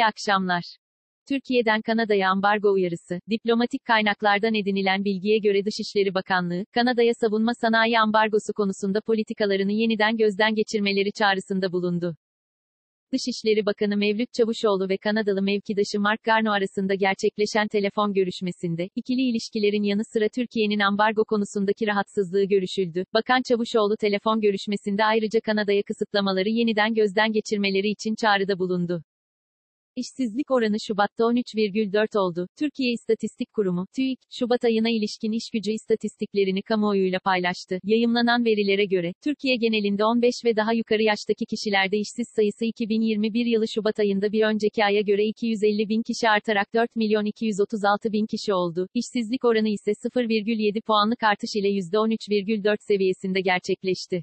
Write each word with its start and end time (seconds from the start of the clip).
İyi 0.00 0.06
akşamlar. 0.06 0.62
Türkiye'den 1.28 1.82
Kanada'ya 1.82 2.30
ambargo 2.30 2.72
uyarısı, 2.72 3.20
diplomatik 3.30 3.84
kaynaklardan 3.84 4.54
edinilen 4.54 5.04
bilgiye 5.04 5.38
göre 5.38 5.64
Dışişleri 5.64 6.14
Bakanlığı, 6.14 6.64
Kanada'ya 6.74 7.12
savunma 7.20 7.52
sanayi 7.60 8.00
ambargosu 8.00 8.52
konusunda 8.56 9.00
politikalarını 9.00 9.72
yeniden 9.72 10.16
gözden 10.16 10.54
geçirmeleri 10.54 11.12
çağrısında 11.18 11.72
bulundu. 11.72 12.16
Dışişleri 13.12 13.66
Bakanı 13.66 13.96
Mevlüt 13.96 14.28
Çavuşoğlu 14.32 14.88
ve 14.88 14.96
Kanadalı 14.96 15.42
mevkidaşı 15.42 16.00
Mark 16.00 16.22
Garneau 16.22 16.54
arasında 16.54 16.94
gerçekleşen 16.94 17.68
telefon 17.68 18.12
görüşmesinde, 18.12 18.88
ikili 18.94 19.22
ilişkilerin 19.30 19.82
yanı 19.82 20.02
sıra 20.12 20.28
Türkiye'nin 20.36 20.80
ambargo 20.80 21.24
konusundaki 21.24 21.86
rahatsızlığı 21.86 22.44
görüşüldü. 22.44 23.04
Bakan 23.14 23.42
Çavuşoğlu 23.48 23.96
telefon 23.96 24.40
görüşmesinde 24.40 25.04
ayrıca 25.04 25.40
Kanada'ya 25.40 25.82
kısıtlamaları 25.82 26.48
yeniden 26.48 26.94
gözden 26.94 27.32
geçirmeleri 27.32 27.88
için 27.88 28.14
çağrıda 28.14 28.58
bulundu. 28.58 29.02
İşsizlik 29.96 30.50
oranı 30.50 30.76
Şubat'ta 30.86 31.24
13,4 31.24 32.18
oldu. 32.18 32.48
Türkiye 32.58 32.92
İstatistik 32.92 33.52
Kurumu, 33.52 33.86
TÜİK, 33.96 34.18
Şubat 34.30 34.64
ayına 34.64 34.90
ilişkin 34.90 35.32
işgücü 35.32 35.72
istatistiklerini 35.72 36.62
kamuoyuyla 36.62 37.18
paylaştı. 37.24 37.78
Yayımlanan 37.84 38.44
verilere 38.44 38.84
göre, 38.84 39.12
Türkiye 39.24 39.56
genelinde 39.56 40.04
15 40.04 40.34
ve 40.44 40.56
daha 40.56 40.72
yukarı 40.72 41.02
yaştaki 41.02 41.44
kişilerde 41.46 41.96
işsiz 41.98 42.26
sayısı 42.36 42.64
2021 42.64 43.46
yılı 43.46 43.68
Şubat 43.68 44.00
ayında 44.00 44.32
bir 44.32 44.42
önceki 44.42 44.84
aya 44.84 45.00
göre 45.00 45.24
250 45.24 45.88
bin 45.88 46.02
kişi 46.02 46.28
artarak 46.28 46.74
4 46.74 46.96
milyon 46.96 47.24
236 47.24 48.12
bin 48.12 48.26
kişi 48.26 48.54
oldu. 48.54 48.88
İşsizlik 48.94 49.44
oranı 49.44 49.68
ise 49.68 49.90
0,7 49.90 50.80
puanlık 50.80 51.22
artış 51.22 51.56
ile 51.56 51.68
%13,4 51.68 52.76
seviyesinde 52.80 53.40
gerçekleşti. 53.40 54.22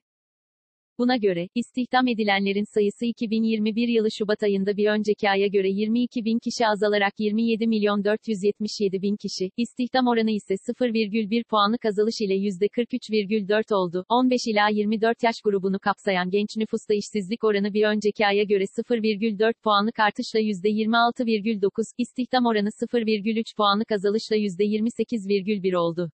Buna 0.99 1.17
göre, 1.17 1.47
istihdam 1.55 2.07
edilenlerin 2.07 2.73
sayısı 2.73 3.05
2021 3.05 3.87
yılı 3.87 4.07
Şubat 4.17 4.43
ayında 4.43 4.77
bir 4.77 4.87
önceki 4.87 5.29
aya 5.29 5.47
göre 5.47 5.69
22 5.69 6.25
bin 6.25 6.39
kişi 6.39 6.67
azalarak 6.67 7.13
27 7.19 7.67
milyon 7.67 8.03
477 8.03 9.01
bin 9.01 9.15
kişi, 9.15 9.51
istihdam 9.57 10.07
oranı 10.07 10.31
ise 10.31 10.53
0,1 10.53 11.43
puanlık 11.43 11.85
azalış 11.85 12.15
ile 12.21 12.35
%43,4 12.35 13.75
oldu. 13.75 14.05
15 14.09 14.41
ila 14.47 14.69
24 14.69 15.23
yaş 15.23 15.35
grubunu 15.43 15.79
kapsayan 15.79 16.29
genç 16.29 16.49
nüfusta 16.57 16.93
işsizlik 16.93 17.43
oranı 17.43 17.73
bir 17.73 17.83
önceki 17.83 18.25
aya 18.25 18.43
göre 18.43 18.63
0,4 18.63 19.53
puanlık 19.63 19.99
artışla 19.99 20.39
%26,9, 20.39 21.93
istihdam 21.97 22.45
oranı 22.45 22.69
0,3 22.69 23.55
puanlık 23.57 23.91
azalışla 23.91 24.35
%28,1 24.35 25.75
oldu. 25.75 26.11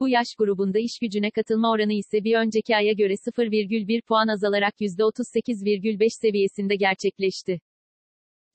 Bu 0.00 0.08
yaş 0.08 0.34
grubunda 0.38 0.78
iş 0.78 0.98
gücüne 0.98 1.30
katılma 1.30 1.70
oranı 1.70 1.92
ise 1.92 2.24
bir 2.24 2.34
önceki 2.34 2.76
aya 2.76 2.92
göre 2.92 3.12
0,1 3.12 4.02
puan 4.02 4.28
azalarak 4.28 4.74
%38,5 4.80 6.10
seviyesinde 6.20 6.76
gerçekleşti. 6.76 7.60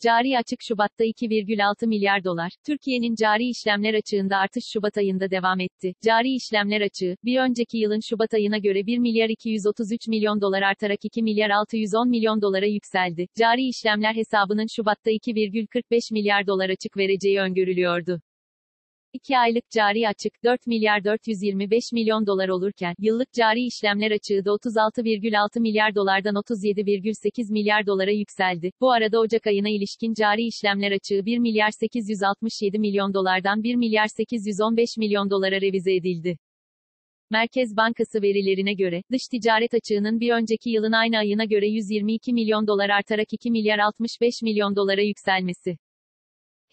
Cari 0.04 0.38
açık 0.38 0.60
Şubat'ta 0.62 1.06
2,6 1.06 1.88
milyar 1.88 2.24
dolar. 2.24 2.52
Türkiye'nin 2.66 3.16
cari 3.16 3.50
işlemler 3.50 3.94
açığında 3.94 4.38
artış 4.38 4.64
Şubat 4.74 4.98
ayında 4.98 5.32
devam 5.32 5.60
etti. 5.60 5.94
Cari 6.06 6.36
işlemler 6.36 6.82
açığı, 6.82 7.16
bir 7.24 7.40
önceki 7.40 7.78
yılın 7.78 8.00
Şubat 8.10 8.34
ayına 8.34 8.58
göre 8.58 8.86
1 8.86 8.98
milyar 8.98 9.30
233 9.30 10.08
milyon 10.08 10.42
dolar 10.42 10.62
artarak 10.62 11.00
2 11.04 11.24
milyar 11.24 11.50
610 11.50 12.10
milyon 12.10 12.42
dolara 12.42 12.66
yükseldi. 12.66 13.28
Cari 13.40 13.68
işlemler 13.68 14.14
hesabının 14.16 14.68
Şubat'ta 14.76 15.12
2,45 15.12 16.14
milyar 16.14 16.48
dolar 16.48 16.70
açık 16.70 16.98
vereceği 16.98 17.40
öngörülüyordu. 17.40 18.22
2 19.16 19.38
aylık 19.38 19.72
cari 19.72 20.08
açık 20.08 20.44
4 20.44 20.68
milyar 20.68 21.04
425 21.04 21.84
milyon 21.94 22.28
dolar 22.28 22.50
olurken, 22.50 22.96
yıllık 23.00 23.34
cari 23.34 23.66
işlemler 23.66 24.12
açığı 24.12 24.46
da 24.46 24.50
36,6 24.50 25.60
milyar 25.60 25.96
dolardan 25.96 26.36
37,8 26.36 27.52
milyar 27.52 27.86
dolara 27.86 28.12
yükseldi. 28.12 28.72
Bu 28.82 28.92
arada 28.92 29.20
Ocak 29.20 29.48
ayına 29.48 29.70
ilişkin 29.70 30.14
cari 30.14 30.44
işlemler 30.48 30.92
açığı 30.92 31.26
1 31.26 31.38
milyar 31.38 31.72
867 31.72 32.80
milyon 32.80 33.14
dolardan 33.14 33.64
1 33.64 33.76
milyar 33.76 34.08
815 34.08 34.90
milyon 34.98 35.30
dolara 35.30 35.62
revize 35.62 35.96
edildi. 35.96 36.38
Merkez 37.30 37.78
Bankası 37.78 38.22
verilerine 38.22 38.74
göre, 38.74 39.02
dış 39.12 39.22
ticaret 39.32 39.74
açığının 39.74 40.20
bir 40.20 40.32
önceki 40.32 40.70
yılın 40.70 40.92
aynı 40.92 41.18
ayına 41.18 41.46
göre 41.46 41.68
122 41.68 42.34
milyon 42.34 42.68
dolar 42.68 42.90
artarak 42.90 43.28
2 43.32 43.52
milyar 43.52 43.80
65 43.80 44.42
milyon 44.44 44.76
dolara 44.76 45.02
yükselmesi. 45.02 45.78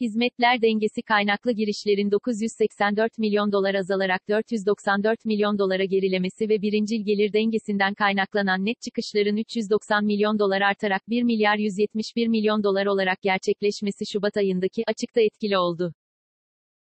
Hizmetler 0.03 0.63
dengesi 0.63 1.03
kaynaklı 1.03 1.53
girişlerin 1.53 2.11
984 2.11 3.19
milyon 3.19 3.53
dolar 3.53 3.75
azalarak 3.75 4.29
494 4.29 5.25
milyon 5.25 5.59
dolara 5.59 5.85
gerilemesi 5.85 6.49
ve 6.49 6.63
birincil 6.63 7.05
gelir 7.05 7.33
dengesinden 7.33 7.95
kaynaklanan 7.95 8.65
net 8.65 8.81
çıkışların 8.81 9.37
390 9.37 10.05
milyon 10.05 10.39
dolar 10.39 10.61
artarak 10.61 11.03
1 11.09 11.23
milyar 11.23 11.57
171 11.57 12.29
milyon 12.29 12.63
dolar 12.63 12.87
olarak 12.87 13.23
gerçekleşmesi 13.23 14.07
Şubat 14.13 14.37
ayındaki 14.37 14.83
açıkta 14.87 15.21
etkili 15.21 15.59
oldu. 15.59 15.95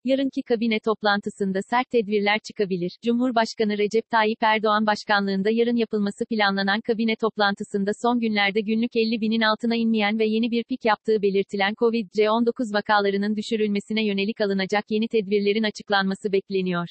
Yarınki 0.05 0.43
kabine 0.43 0.79
toplantısında 0.79 1.59
sert 1.69 1.89
tedbirler 1.91 2.39
çıkabilir. 2.47 2.91
Cumhurbaşkanı 3.05 3.77
Recep 3.77 4.09
Tayyip 4.09 4.43
Erdoğan 4.43 4.85
başkanlığında 4.85 5.49
yarın 5.49 5.75
yapılması 5.75 6.25
planlanan 6.25 6.81
kabine 6.81 7.15
toplantısında 7.15 7.91
son 8.01 8.19
günlerde 8.19 8.61
günlük 8.61 8.95
50 8.95 9.21
binin 9.21 9.41
altına 9.41 9.75
inmeyen 9.75 10.19
ve 10.19 10.25
yeni 10.25 10.51
bir 10.51 10.63
pik 10.63 10.85
yaptığı 10.85 11.21
belirtilen 11.21 11.73
Covid-19 11.73 12.73
vakalarının 12.73 13.35
düşürülmesine 13.35 14.05
yönelik 14.05 14.41
alınacak 14.41 14.85
yeni 14.89 15.07
tedbirlerin 15.07 15.63
açıklanması 15.63 16.31
bekleniyor. 16.31 16.87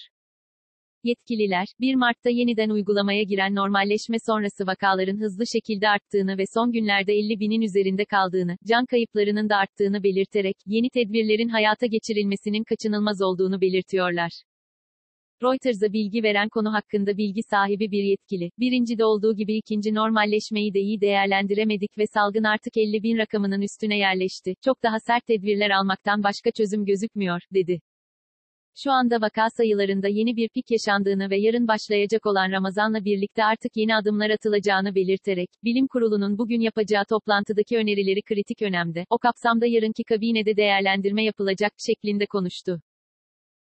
Yetkililer, 1.05 1.67
1 1.81 1.95
Mart'ta 1.95 2.31
yeniden 2.31 2.71
uygulamaya 2.71 3.23
giren 3.23 3.55
normalleşme 3.55 4.17
sonrası 4.27 4.67
vakaların 4.67 5.21
hızlı 5.21 5.47
şekilde 5.47 5.89
arttığını 5.89 6.39
ve 6.39 6.45
son 6.55 6.73
günlerde 6.73 7.13
50 7.13 7.41
binin 7.41 7.61
üzerinde 7.61 8.05
kaldığını, 8.05 8.57
can 8.69 8.87
kayıplarının 8.87 9.49
da 9.49 9.57
arttığını 9.57 10.03
belirterek, 10.03 10.57
yeni 10.67 10.91
tedbirlerin 10.91 11.49
hayata 11.49 11.87
geçirilmesinin 11.87 12.65
kaçınılmaz 12.65 13.23
olduğunu 13.23 13.61
belirtiyorlar. 13.61 14.31
Reuters'a 15.43 15.93
bilgi 15.93 16.23
veren 16.23 16.49
konu 16.49 16.73
hakkında 16.73 17.17
bilgi 17.17 17.41
sahibi 17.51 17.91
bir 17.91 18.03
yetkili, 18.03 18.51
birincide 18.59 19.05
olduğu 19.05 19.37
gibi 19.37 19.57
ikinci 19.57 19.95
normalleşmeyi 19.95 20.75
de 20.75 20.81
iyi 20.81 21.01
değerlendiremedik 21.01 21.99
ve 21.99 22.05
salgın 22.15 22.45
artık 22.45 22.77
50 22.77 23.03
bin 23.03 23.19
rakamının 23.19 23.63
üstüne 23.63 23.99
yerleşti, 23.99 24.55
çok 24.65 24.83
daha 24.83 24.97
sert 25.01 25.27
tedbirler 25.27 25.71
almaktan 25.71 26.23
başka 26.23 26.51
çözüm 26.51 26.85
gözükmüyor, 26.85 27.41
dedi. 27.55 27.81
Şu 28.85 28.93
anda 28.93 29.21
vaka 29.21 29.51
sayılarında 29.51 30.09
yeni 30.09 30.37
bir 30.37 30.49
pik 30.49 30.71
yaşandığını 30.71 31.31
ve 31.31 31.39
yarın 31.39 31.69
başlayacak 31.69 32.27
olan 32.27 32.53
Ramazan'la 32.53 33.05
birlikte 33.05 33.45
artık 33.45 33.77
yeni 33.77 33.97
adımlar 33.97 34.31
atılacağını 34.31 34.95
belirterek, 34.95 35.49
Bilim 35.65 35.87
Kurulu'nun 35.87 36.39
bugün 36.39 36.61
yapacağı 36.61 37.05
toplantıdaki 37.05 37.77
önerileri 37.77 38.23
kritik 38.23 38.63
önemde, 38.63 39.05
o 39.11 39.19
kapsamda 39.19 39.67
yarınki 39.67 40.05
kabinede 40.05 40.57
değerlendirme 40.57 41.25
yapılacak 41.25 41.73
şeklinde 41.87 42.27
konuştu. 42.27 42.81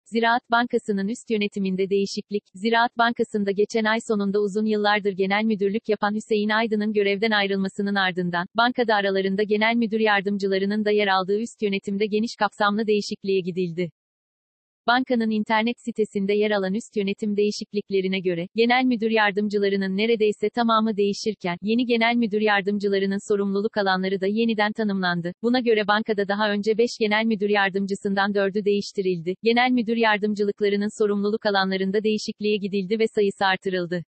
Ziraat 0.04 0.50
Bankası'nın 0.50 1.08
üst 1.08 1.30
yönetiminde 1.30 1.90
değişiklik, 1.90 2.44
Ziraat 2.54 2.98
Bankası'nda 2.98 3.50
geçen 3.50 3.84
ay 3.84 3.98
sonunda 4.08 4.38
uzun 4.40 4.66
yıllardır 4.66 5.12
genel 5.12 5.44
müdürlük 5.44 5.88
yapan 5.88 6.14
Hüseyin 6.14 6.48
Aydın'ın 6.48 6.92
görevden 6.92 7.30
ayrılmasının 7.30 7.94
ardından, 7.94 8.46
bankada 8.56 8.94
aralarında 8.94 9.42
genel 9.42 9.76
müdür 9.76 10.00
yardımcılarının 10.00 10.84
da 10.84 10.90
yer 10.90 11.08
aldığı 11.08 11.40
üst 11.40 11.62
yönetimde 11.62 12.06
geniş 12.06 12.36
kapsamlı 12.36 12.86
değişikliğe 12.86 13.40
gidildi. 13.40 13.90
Bankanın 14.86 15.30
internet 15.30 15.80
sitesinde 15.80 16.32
yer 16.32 16.50
alan 16.50 16.74
üst 16.74 16.96
yönetim 16.96 17.36
değişikliklerine 17.36 18.20
göre, 18.20 18.48
genel 18.56 18.84
müdür 18.84 19.10
yardımcılarının 19.10 19.96
neredeyse 19.96 20.50
tamamı 20.50 20.96
değişirken, 20.96 21.56
yeni 21.62 21.86
genel 21.86 22.16
müdür 22.16 22.40
yardımcılarının 22.40 23.28
sorumluluk 23.28 23.76
alanları 23.76 24.20
da 24.20 24.26
yeniden 24.26 24.72
tanımlandı. 24.72 25.32
Buna 25.42 25.60
göre 25.60 25.86
bankada 25.86 26.28
daha 26.28 26.50
önce 26.50 26.78
5 26.78 26.90
genel 27.00 27.24
müdür 27.24 27.48
yardımcısından 27.48 28.32
4'ü 28.32 28.64
değiştirildi. 28.64 29.34
Genel 29.42 29.70
müdür 29.70 29.96
yardımcılıklarının 29.96 30.98
sorumluluk 30.98 31.46
alanlarında 31.46 32.02
değişikliğe 32.02 32.56
gidildi 32.56 32.98
ve 32.98 33.06
sayısı 33.14 33.46
artırıldı. 33.46 34.04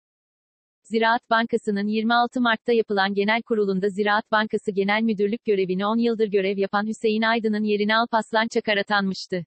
Ziraat 0.83 1.29
Bankası'nın 1.29 1.88
26 1.88 2.41
Mart'ta 2.41 2.73
yapılan 2.73 3.13
genel 3.13 3.41
kurulunda 3.41 3.89
Ziraat 3.89 4.31
Bankası 4.31 4.71
Genel 4.71 5.01
Müdürlük 5.01 5.45
görevini 5.45 5.86
10 5.86 5.97
yıldır 5.97 6.27
görev 6.27 6.57
yapan 6.57 6.88
Hüseyin 6.88 7.21
Aydın'ın 7.21 7.63
yerine 7.63 7.95
Alpaslan 7.95 8.47
Çakar 8.47 8.77
atanmıştı. 8.77 9.45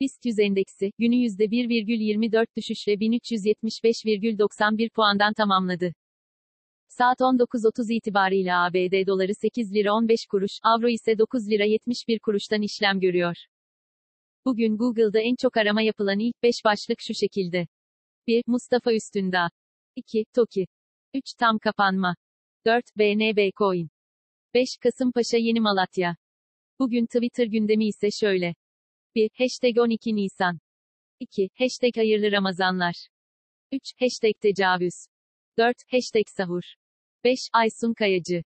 BIST 0.00 0.24
100 0.24 0.38
endeksi, 0.38 0.92
günü 0.98 1.14
%1,24 1.14 2.46
düşüşle 2.56 2.92
1375,91 2.92 4.90
puandan 4.90 5.34
tamamladı. 5.34 5.92
Saat 6.88 7.20
19.30 7.20 7.92
itibariyle 7.92 8.54
ABD 8.54 9.06
doları 9.06 9.34
8 9.34 9.74
lira 9.74 9.92
15 9.94 10.26
kuruş, 10.30 10.52
avro 10.62 10.88
ise 10.88 11.18
9 11.18 11.50
lira 11.50 11.64
71 11.64 12.18
kuruştan 12.18 12.62
işlem 12.62 13.00
görüyor. 13.00 13.36
Bugün 14.44 14.76
Google'da 14.76 15.20
en 15.20 15.34
çok 15.42 15.56
arama 15.56 15.82
yapılan 15.82 16.18
ilk 16.18 16.42
5 16.42 16.54
başlık 16.64 16.98
şu 17.00 17.14
şekilde. 17.14 17.66
1. 18.26 18.42
Mustafa 18.46 18.92
Üstündağ. 18.92 19.50
2. 19.96 20.24
Toki. 20.34 20.66
3. 21.14 21.22
Tam 21.38 21.58
kapanma. 21.58 22.16
4. 22.66 22.84
BNB 22.96 23.50
Coin. 23.56 23.88
5. 24.54 24.68
Kasımpaşa 24.82 25.36
Yeni 25.36 25.60
Malatya. 25.60 26.16
Bugün 26.78 27.06
Twitter 27.06 27.46
gündemi 27.46 27.86
ise 27.86 28.08
şöyle. 28.20 28.54
1. 29.18 29.30
Hashtag 29.34 29.78
12 29.78 30.14
Nisan. 30.14 30.58
2. 31.20 31.48
Hashtag 31.58 31.96
hayırlı 31.96 32.32
Ramazanlar. 32.32 33.08
3. 33.72 33.80
Hashtag 34.00 34.32
tecavüz. 34.40 35.06
4. 35.58 35.76
Hashtag 35.92 36.28
sahur. 36.36 36.62
5. 37.24 37.38
Aysun 37.52 37.94
Kayacı. 37.94 38.42